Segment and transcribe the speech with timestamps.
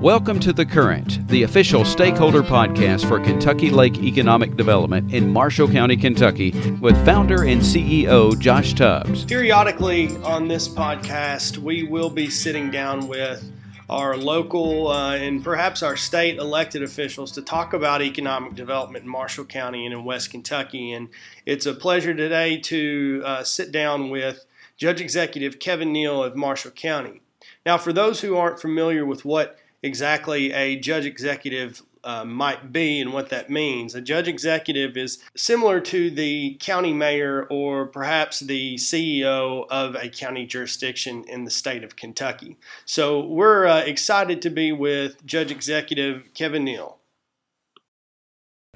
[0.00, 5.68] Welcome to The Current, the official stakeholder podcast for Kentucky Lake Economic Development in Marshall
[5.68, 9.26] County, Kentucky, with founder and CEO Josh Tubbs.
[9.26, 13.52] Periodically on this podcast, we will be sitting down with
[13.90, 19.10] our local uh, and perhaps our state elected officials to talk about economic development in
[19.10, 20.92] Marshall County and in West Kentucky.
[20.94, 21.10] And
[21.44, 24.46] it's a pleasure today to uh, sit down with
[24.78, 27.20] Judge Executive Kevin Neal of Marshall County.
[27.66, 33.00] Now, for those who aren't familiar with what exactly a judge executive uh, might be
[33.00, 33.94] and what that means.
[33.94, 40.08] A judge executive is similar to the county mayor or perhaps the CEO of a
[40.08, 42.56] county jurisdiction in the state of Kentucky.
[42.84, 46.99] So we're uh, excited to be with Judge Executive Kevin Neal.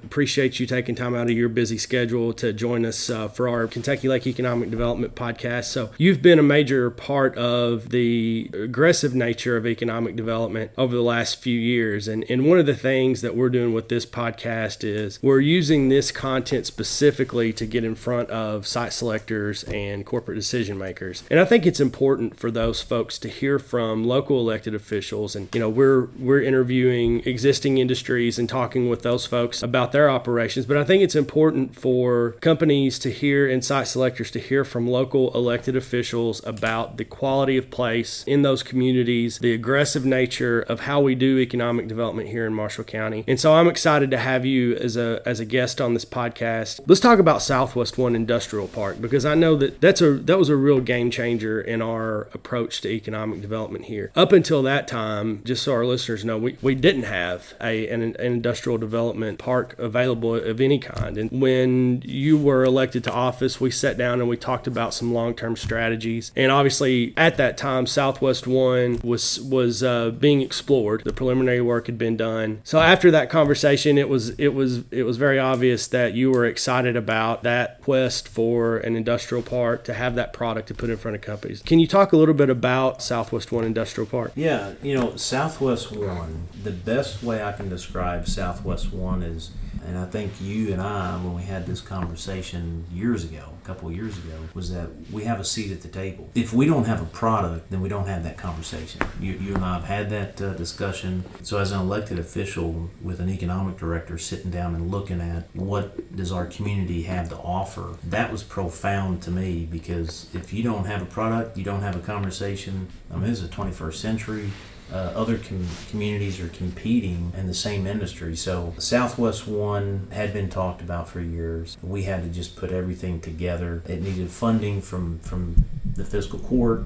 [0.05, 3.67] Appreciate you taking time out of your busy schedule to join us uh, for our
[3.67, 5.65] Kentucky Lake Economic Development podcast.
[5.65, 11.01] So, you've been a major part of the aggressive nature of economic development over the
[11.01, 12.07] last few years.
[12.07, 15.89] And, and one of the things that we're doing with this podcast is we're using
[15.89, 21.23] this content specifically to get in front of site selectors and corporate decision makers.
[21.29, 25.35] And I think it's important for those folks to hear from local elected officials.
[25.35, 30.09] And, you know, we're, we're interviewing existing industries and talking with those folks about their
[30.09, 30.65] operations.
[30.65, 34.89] But I think it's important for companies to hear and site selectors to hear from
[34.89, 40.81] local elected officials about the quality of place in those communities, the aggressive nature of
[40.81, 43.23] how we do economic development here in Marshall County.
[43.25, 46.81] And so I'm excited to have you as a as a guest on this podcast.
[46.87, 50.49] Let's talk about Southwest One Industrial Park because I know that that's a that was
[50.49, 54.11] a real game changer in our approach to economic development here.
[54.13, 58.01] Up until that time, just so our listeners know, we, we didn't have a an,
[58.01, 61.17] an industrial development park available of any kind.
[61.17, 65.13] And when you were elected to office, we sat down and we talked about some
[65.13, 66.31] long-term strategies.
[66.35, 71.03] And obviously, at that time, Southwest One was was uh, being explored.
[71.05, 72.61] The preliminary work had been done.
[72.63, 76.45] So after that conversation, it was it was it was very obvious that you were
[76.45, 80.97] excited about that quest for an industrial park to have that product to put in
[80.97, 81.61] front of companies.
[81.61, 84.31] Can you talk a little bit about Southwest One Industrial Park?
[84.35, 86.47] Yeah, you know, Southwest One.
[86.63, 89.51] The best way I can describe Southwest One is
[89.85, 93.89] and I think you and I, when we had this conversation years ago, a couple
[93.89, 96.29] of years ago, was that we have a seat at the table.
[96.35, 99.01] If we don't have a product, then we don't have that conversation.
[99.19, 101.23] You, you and I have had that uh, discussion.
[101.43, 106.15] So, as an elected official with an economic director sitting down and looking at what
[106.15, 110.85] does our community have to offer, that was profound to me because if you don't
[110.85, 112.87] have a product, you don't have a conversation.
[113.11, 114.49] I mean, this is the 21st century
[114.91, 118.35] uh, other com- communities are competing in the same industry.
[118.35, 121.77] So Southwest One had been talked about for years.
[121.81, 123.81] We had to just put everything together.
[123.87, 125.65] It needed funding from from
[125.95, 126.83] the fiscal court.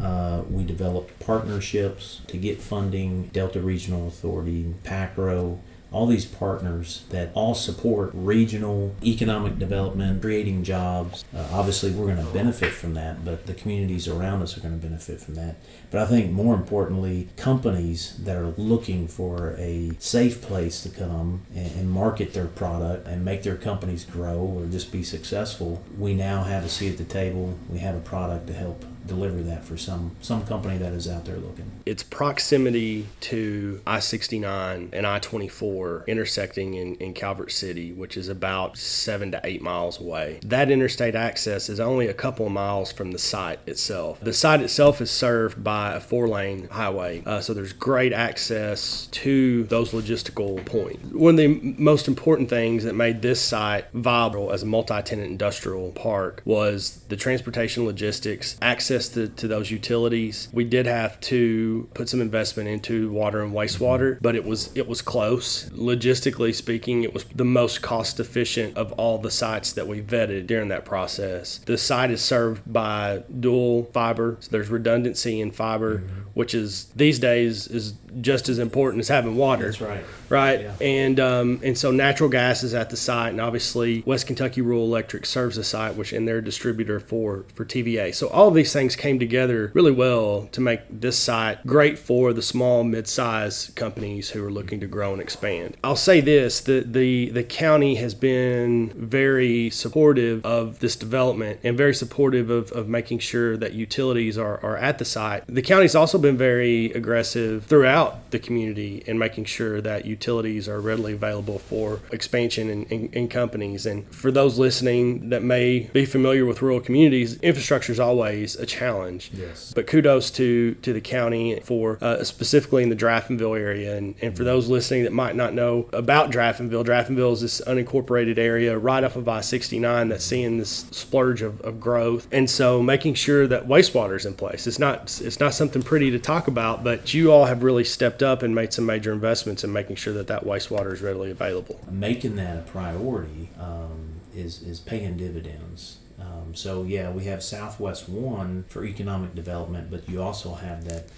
[0.00, 3.28] Uh, we developed partnerships to get funding.
[3.28, 5.60] Delta Regional Authority, PACRO
[5.94, 11.24] all these partners that all support regional economic development, creating jobs.
[11.34, 14.78] Uh, obviously, we're going to benefit from that, but the communities around us are going
[14.78, 15.56] to benefit from that.
[15.90, 21.42] But I think more importantly, companies that are looking for a safe place to come
[21.54, 26.14] and, and market their product and make their companies grow or just be successful, we
[26.14, 27.56] now have a seat at the table.
[27.68, 31.24] We have a product to help deliver that for some some company that is out
[31.24, 31.70] there looking.
[31.84, 39.30] Its proximity to I-69 and I-24 intersecting in, in Calvert City, which is about seven
[39.32, 40.40] to eight miles away.
[40.42, 44.20] That interstate access is only a couple of miles from the site itself.
[44.20, 49.64] The site itself is served by a four-lane highway, uh, so there's great access to
[49.64, 51.04] those logistical points.
[51.12, 55.92] One of the most important things that made this site viable as a multi-tenant industrial
[55.92, 60.48] park was the transportation logistics access access to, to those utilities.
[60.52, 64.86] We did have to put some investment into water and wastewater, but it was it
[64.86, 65.68] was close.
[65.70, 70.46] Logistically speaking, it was the most cost efficient of all the sites that we vetted
[70.46, 71.58] during that process.
[71.58, 76.20] The site is served by dual fiber, so there's redundancy in fiber, mm-hmm.
[76.34, 79.66] which is these days is just as important as having water.
[79.66, 80.04] That's right.
[80.28, 80.60] Right.
[80.60, 80.74] Yeah.
[80.80, 84.84] And um, and so natural gas is at the site, and obviously West Kentucky Rural
[84.84, 88.14] Electric serves the site, which and their distributor for for TVA.
[88.14, 92.32] So all of these things came together really well to make this site great for
[92.32, 95.76] the small mid-sized companies who are looking to grow and expand.
[95.82, 101.76] I'll say this: the the the county has been very supportive of this development and
[101.76, 105.44] very supportive of, of making sure that utilities are, are at the site.
[105.46, 110.68] The county's also been very aggressive throughout throughout the community in making sure that utilities
[110.68, 113.86] are readily available for expansion in, in, in, companies.
[113.86, 118.66] And for those listening that may be familiar with rural communities, infrastructure is always a
[118.74, 119.30] challenge.
[119.32, 119.72] Yes.
[119.74, 124.36] But kudos to to the county for uh, specifically in the Draffenville area, and, and
[124.36, 129.04] for those listening that might not know about Draffenville, Draffenville is this unincorporated area right
[129.04, 133.66] off of I-69 that's seeing this splurge of, of growth, and so making sure that
[133.66, 134.66] wastewater is in place.
[134.66, 138.22] It's not it's not something pretty to talk about, but you all have really stepped
[138.22, 141.80] up and made some major investments in making sure that that wastewater is readily available.
[141.90, 145.98] Making that a priority um, is is paying dividends.
[146.24, 151.08] Um, so yeah, we have Southwest One for economic development, but you also have that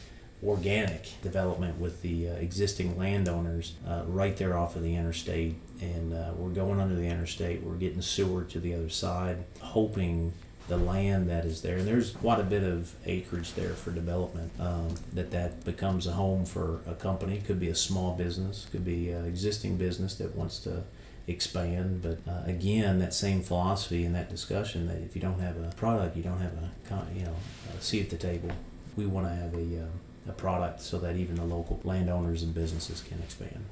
[0.44, 5.56] organic development with the uh, existing landowners uh, right there off of the interstate.
[5.80, 7.62] And uh, we're going under the interstate.
[7.62, 10.32] We're getting sewer to the other side, hoping
[10.68, 14.50] the land that is there, and there's quite a bit of acreage there for development,
[14.58, 17.40] um, that that becomes a home for a company.
[17.40, 20.82] Could be a small business, could be an existing business that wants to
[21.26, 22.02] expand.
[22.02, 25.72] But uh, again, that same philosophy and that discussion that if you don't have a
[25.76, 27.36] product, you don't have a you know
[27.76, 28.50] a seat at the table.
[28.96, 29.88] We want to have a uh,
[30.28, 33.64] a product so that even the local landowners and businesses can expand.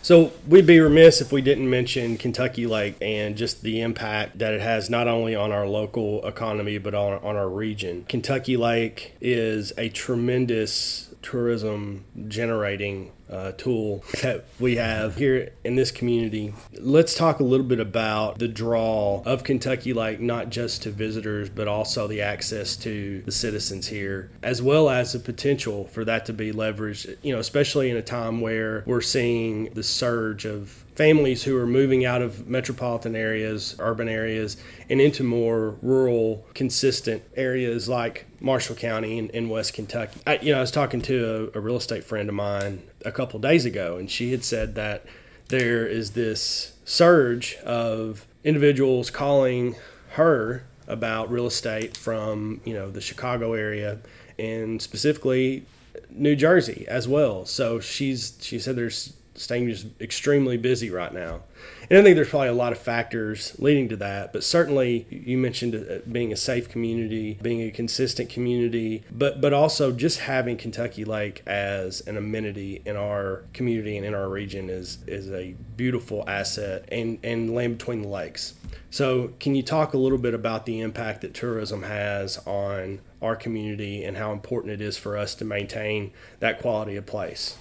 [0.00, 4.54] So we'd be remiss if we didn't mention Kentucky Lake and just the impact that
[4.54, 8.04] it has not only on our local economy but on, on our region.
[8.08, 15.90] Kentucky Lake is a tremendous tourism generating uh, tool that we have here in this
[15.90, 16.54] community.
[16.78, 21.50] Let's talk a little bit about the draw of Kentucky Lake, not just to visitors,
[21.50, 26.26] but also the access to the citizens here, as well as the potential for that
[26.26, 30.84] to be leveraged, you know, especially in a time where we're seeing the surge of
[30.96, 34.56] families who are moving out of metropolitan areas, urban areas,
[34.88, 40.20] and into more rural, consistent areas like Marshall County in, in West Kentucky.
[40.26, 43.12] I, you know, I was talking to a, a real estate friend of mine a
[43.12, 45.04] couple days ago, and she had said that
[45.48, 49.76] there is this surge of individuals calling
[50.10, 53.98] her about real estate from you know the Chicago area
[54.38, 55.66] and specifically
[56.10, 57.44] New Jersey as well.
[57.44, 61.40] So she's she said there's staying just extremely busy right now.
[61.88, 65.38] And I think there's probably a lot of factors leading to that, but certainly you
[65.38, 70.56] mentioned uh, being a safe community, being a consistent community, but but also just having
[70.56, 75.54] Kentucky Lake as an amenity in our community and in our region is is a
[75.76, 78.54] beautiful asset and and land between the lakes.
[78.90, 83.36] So, can you talk a little bit about the impact that tourism has on our
[83.36, 87.56] community and how important it is for us to maintain that quality of place?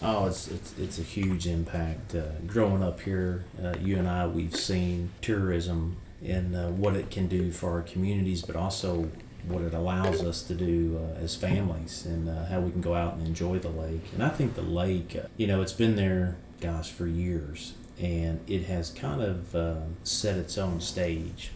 [0.00, 2.14] Oh, it's it's, it's a huge impact.
[2.14, 7.10] Uh, growing up here, uh, you and I, we've seen tourism and uh, what it
[7.10, 9.10] can do for our communities, but also
[9.46, 12.94] what it allows us to do uh, as families and uh, how we can go
[12.94, 14.04] out and enjoy the lake.
[14.12, 18.40] And I think the lake, uh, you know, it's been there, gosh, for years, and
[18.46, 21.50] it has kind of set its own stage.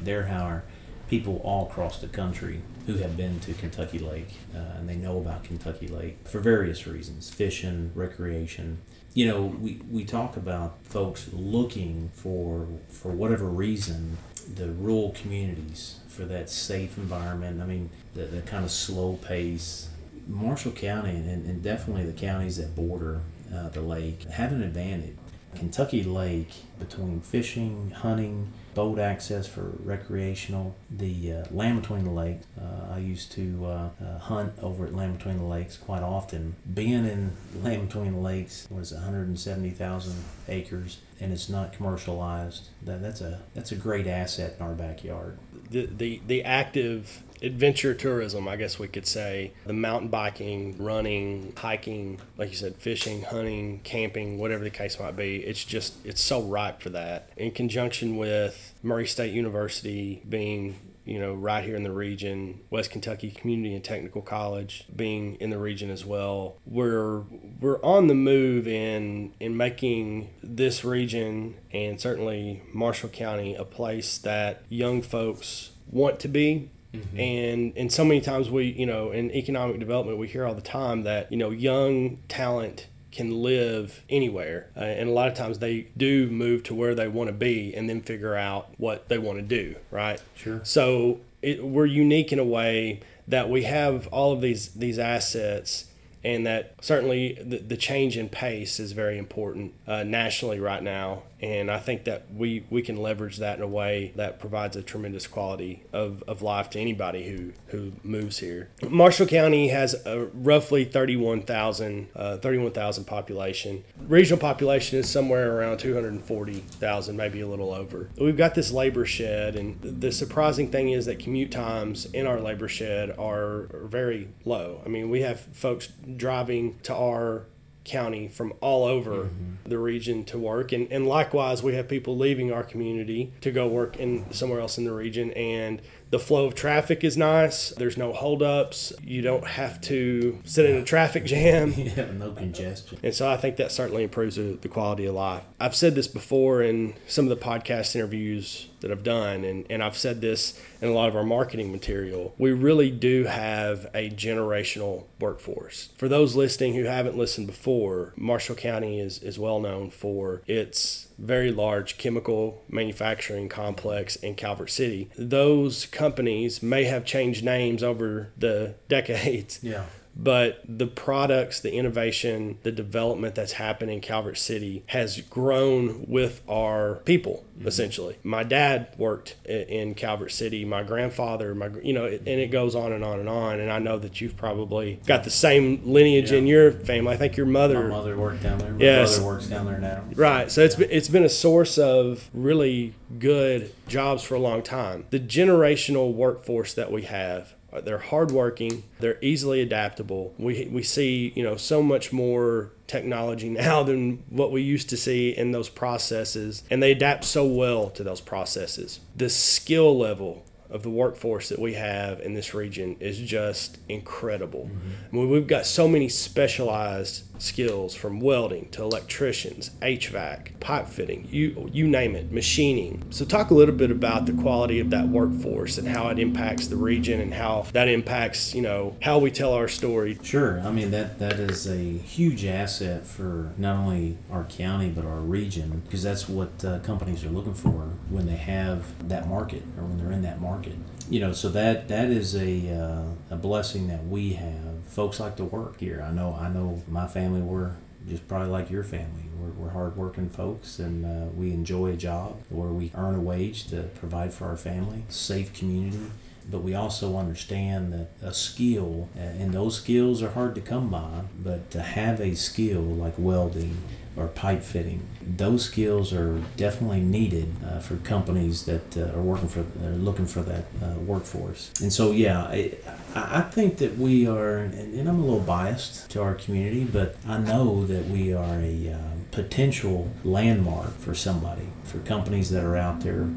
[0.00, 0.62] there, how
[1.08, 5.18] people all across the country who have been to Kentucky Lake uh, and they know
[5.18, 8.78] about Kentucky Lake for various reasons fishing, recreation.
[9.12, 14.16] You know, we, we talk about folks looking for, for whatever reason,
[14.54, 17.60] the rural communities for that safe environment.
[17.60, 19.90] I mean, the, the kind of slow pace.
[20.26, 23.20] Marshall County and, and definitely the counties that border
[23.54, 25.16] uh, the lake have an advantage.
[25.54, 30.76] Kentucky Lake, between fishing, hunting, boat access for recreational.
[30.88, 32.46] The uh, Land Between the Lakes.
[32.56, 36.54] Uh, I used to uh, uh, hunt over at Land Between the Lakes quite often.
[36.72, 40.14] Being in Land Between the Lakes was 170,000
[40.46, 42.68] acres, and it's not commercialized.
[42.80, 45.38] That, that's a that's a great asset in our backyard.
[45.72, 49.52] The the the active adventure tourism, I guess we could say.
[49.66, 55.16] The mountain biking, running, hiking, like you said, fishing, hunting, camping, whatever the case might
[55.16, 55.36] be.
[55.36, 57.30] It's just, it's so ripe for that.
[57.36, 60.76] In conjunction with Murray State University being
[61.08, 65.48] you know, right here in the region, West Kentucky Community and Technical College being in
[65.48, 66.58] the region as well.
[66.66, 67.20] We're
[67.60, 74.18] we're on the move in in making this region and certainly Marshall County a place
[74.18, 77.20] that young folks want to be Mm-hmm.
[77.20, 80.60] And and so many times we, you know, in economic development, we hear all the
[80.60, 85.58] time that you know young talent can live anywhere, uh, and a lot of times
[85.58, 89.18] they do move to where they want to be, and then figure out what they
[89.18, 89.76] want to do.
[89.90, 90.20] Right.
[90.34, 90.60] Sure.
[90.64, 95.86] So it, we're unique in a way that we have all of these these assets
[96.24, 101.22] and that certainly the, the change in pace is very important uh, nationally right now
[101.40, 104.82] And I think that we, we can leverage that in a way that provides a
[104.82, 108.70] tremendous quality of, of life to anybody who, who moves here.
[108.88, 109.96] Marshall County has
[110.34, 113.84] roughly 31,000 uh, 31,000 population.
[114.06, 118.10] Regional population is somewhere around 240,000, maybe a little over.
[118.16, 122.40] We've got this labor shed, and the surprising thing is that commute times in our
[122.40, 124.82] labor shed are very low.
[124.84, 127.46] I mean, we have folks driving to our
[127.88, 129.68] county from all over mm-hmm.
[129.68, 133.66] the region to work and, and likewise we have people leaving our community to go
[133.66, 137.70] work in somewhere else in the region and the flow of traffic is nice.
[137.70, 138.92] There's no holdups.
[139.02, 141.74] You don't have to sit in a traffic jam.
[141.76, 142.98] yeah, no congestion.
[143.02, 145.44] And so I think that certainly improves the quality of life.
[145.60, 149.82] I've said this before in some of the podcast interviews that I've done, and, and
[149.82, 152.34] I've said this in a lot of our marketing material.
[152.38, 155.90] We really do have a generational workforce.
[155.96, 161.07] For those listening who haven't listened before, Marshall County is, is well known for its
[161.18, 165.10] very large chemical manufacturing complex in Calvert City.
[165.16, 169.60] Those companies may have changed names over the decades.
[169.62, 169.84] Yeah
[170.18, 176.42] but the products, the innovation, the development that's happened in Calvert City has grown with
[176.48, 177.68] our people, mm-hmm.
[177.68, 178.16] essentially.
[178.24, 182.92] My dad worked in Calvert City, my grandfather, my you know, and it goes on
[182.92, 183.60] and on and on.
[183.60, 186.38] And I know that you've probably got the same lineage yeah.
[186.38, 187.14] in your family.
[187.14, 188.72] I think your mother, my mother worked down there.
[188.72, 189.16] My yes.
[189.16, 190.02] brother works down there now.
[190.16, 190.50] Right.
[190.50, 195.06] So it's been, it's been a source of really good jobs for a long time.
[195.10, 198.84] The generational workforce that we have they're hardworking.
[199.00, 200.34] They're easily adaptable.
[200.38, 204.96] We we see you know so much more technology now than what we used to
[204.96, 209.00] see in those processes, and they adapt so well to those processes.
[209.16, 214.70] The skill level of the workforce that we have in this region is just incredible.
[214.70, 214.90] Mm-hmm.
[215.12, 221.28] I mean, we've got so many specialized skills from welding to electricians, HVAC, pipe fitting,
[221.30, 223.04] you you name it, machining.
[223.10, 226.68] So talk a little bit about the quality of that workforce and how it impacts
[226.68, 230.18] the region and how that impacts, you know, how we tell our story.
[230.22, 230.60] Sure.
[230.60, 235.20] I mean that that is a huge asset for not only our county but our
[235.20, 239.84] region because that's what uh, companies are looking for when they have that market or
[239.84, 240.74] when they're in that market.
[241.10, 245.36] You know, so that that is a uh, a blessing that we have folks like
[245.36, 246.04] to work here.
[246.06, 249.24] I know I know my family we're just probably like your family.
[249.38, 253.66] We're, we're hardworking folks and uh, we enjoy a job where we earn a wage
[253.68, 256.10] to provide for our family, safe community.
[256.50, 260.88] But we also understand that a skill, uh, and those skills are hard to come
[260.88, 263.76] by, but to have a skill like welding,
[264.18, 265.06] or pipe fitting.
[265.22, 270.26] Those skills are definitely needed uh, for companies that uh, are working for, are looking
[270.26, 271.70] for that uh, workforce.
[271.80, 272.74] And so, yeah, I,
[273.14, 277.38] I think that we are, and I'm a little biased to our community, but I
[277.38, 278.98] know that we are a uh,
[279.30, 283.28] potential landmark for somebody, for companies that are out there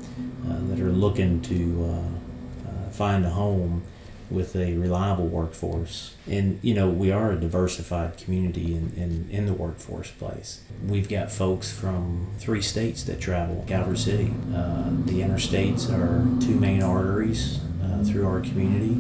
[0.48, 3.84] uh, that are looking to uh, find a home
[4.32, 6.16] with a reliable workforce.
[6.28, 10.62] And, you know, we are a diversified community in, in, in the workforce place.
[10.88, 14.34] We've got folks from three states that travel Calvert City.
[14.56, 18.96] Uh, the interstates are two main arteries uh, through our community.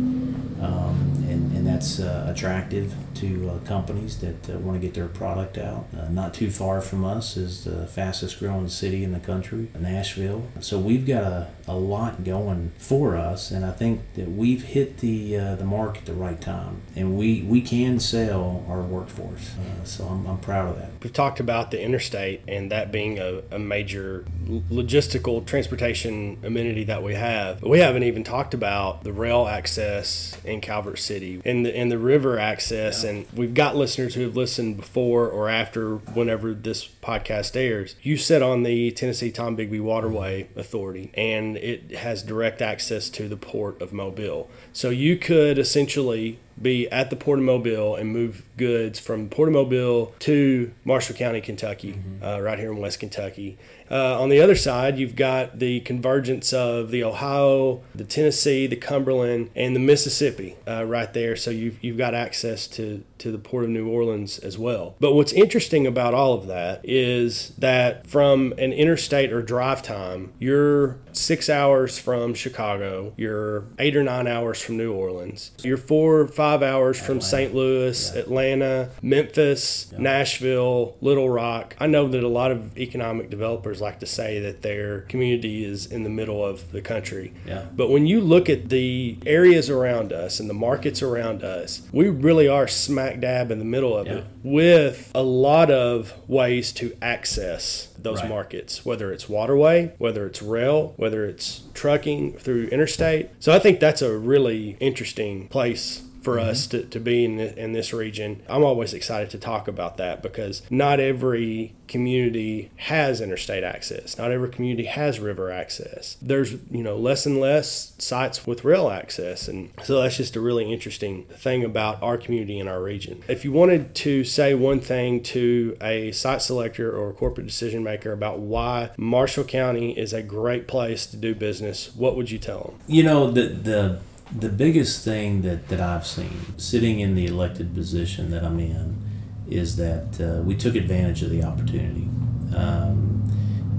[0.61, 5.07] Um, and, and that's uh, attractive to uh, companies that uh, want to get their
[5.07, 5.87] product out.
[5.97, 10.47] Uh, not too far from us is the fastest growing city in the country, Nashville.
[10.59, 14.97] So we've got a, a lot going for us, and I think that we've hit
[14.97, 19.51] the uh, the mark at the right time, and we, we can sell our workforce.
[19.55, 20.91] Uh, so I'm, I'm proud of that.
[21.01, 27.03] We've talked about the interstate and that being a, a major logistical transportation amenity that
[27.03, 27.61] we have.
[27.63, 31.97] We haven't even talked about the rail access in Calvert City and the, and the
[31.97, 33.03] river access.
[33.03, 33.11] Yeah.
[33.11, 37.95] And we've got listeners who have listened before or after whenever this podcast airs.
[38.01, 43.37] You sit on the Tennessee Tombigbee Waterway Authority, and it has direct access to the
[43.37, 44.49] port of Mobile.
[44.73, 49.49] So you could essentially be at the Port of Mobile and move goods from Port
[49.49, 52.23] of Mobile to Marshall County, Kentucky, mm-hmm.
[52.23, 53.57] uh, right here in West Kentucky.
[53.89, 58.77] Uh, on the other side, you've got the convergence of the Ohio, the Tennessee, the
[58.77, 61.35] Cumberland, and the Mississippi uh, right there.
[61.35, 64.95] So you've, you've got access to, to the Port of New Orleans as well.
[65.01, 70.31] But what's interesting about all of that is that from an interstate or drive time,
[70.39, 76.21] you're six hours from Chicago, you're eight or nine hours from New Orleans, you're four
[76.21, 77.55] or five five hours from St.
[77.55, 78.19] Louis, Yeah.
[78.21, 79.99] Atlanta, Memphis, Yeah.
[79.99, 81.75] Nashville, Little Rock.
[81.79, 85.85] I know that a lot of economic developers like to say that their community is
[85.85, 87.31] in the middle of the country.
[87.47, 87.63] Yeah.
[87.73, 92.09] But when you look at the areas around us and the markets around us, we
[92.09, 94.13] really are smack dab in the middle of Yeah.
[94.17, 98.29] it with a lot of ways to access those Right.
[98.29, 103.27] markets, whether it's waterway, whether it's rail, whether it's trucking through interstate.
[103.39, 106.49] So I think that's a really interesting place for mm-hmm.
[106.49, 108.43] us to, to be in, thi- in this region.
[108.47, 114.17] I'm always excited to talk about that because not every community has interstate access.
[114.17, 116.15] Not every community has river access.
[116.21, 119.47] There's, you know, less and less sites with rail access.
[119.47, 123.23] And so that's just a really interesting thing about our community and our region.
[123.27, 127.83] If you wanted to say one thing to a site selector or a corporate decision
[127.83, 132.39] maker about why Marshall County is a great place to do business, what would you
[132.39, 132.79] tell them?
[132.87, 133.99] You know, the the
[134.37, 139.01] the biggest thing that, that I've seen sitting in the elected position that I'm in
[139.49, 142.07] is that uh, we took advantage of the opportunity.
[142.55, 143.27] Um,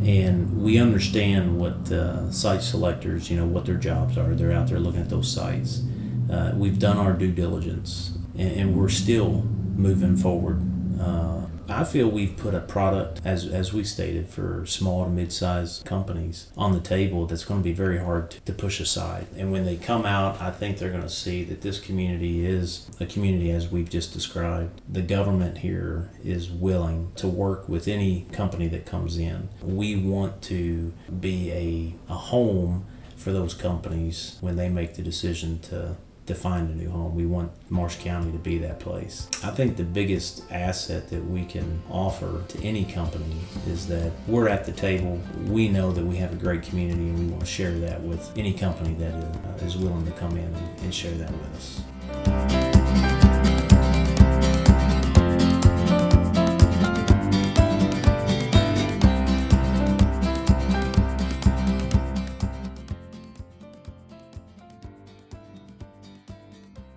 [0.04, 4.34] and we understand what uh, site selectors, you know, what their jobs are.
[4.34, 5.82] They're out there looking at those sites.
[6.30, 9.42] Uh, we've done our due diligence, and, and we're still
[9.76, 10.60] moving forward.
[11.00, 15.84] Uh, I feel we've put a product, as, as we stated, for small to mid-sized
[15.84, 19.26] companies on the table that's going to be very hard to, to push aside.
[19.36, 22.90] And when they come out, I think they're going to see that this community is
[23.00, 24.80] a community as we've just described.
[24.88, 29.48] The government here is willing to work with any company that comes in.
[29.62, 32.86] We want to be a, a home
[33.16, 37.14] for those companies when they make the decision to to find a new home.
[37.14, 39.28] We want Marsh County to be that place.
[39.42, 44.48] I think the biggest asset that we can offer to any company is that we're
[44.48, 45.20] at the table.
[45.46, 48.30] We know that we have a great community and we want to share that with
[48.36, 49.14] any company that
[49.62, 52.61] is, uh, willing to come in and share that with us.